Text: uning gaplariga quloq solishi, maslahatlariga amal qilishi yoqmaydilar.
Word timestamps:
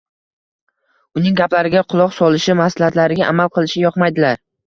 uning 1.19 1.35
gaplariga 1.41 1.83
quloq 1.93 2.15
solishi, 2.17 2.57
maslahatlariga 2.61 3.29
amal 3.35 3.53
qilishi 3.59 3.87
yoqmaydilar. 3.87 4.43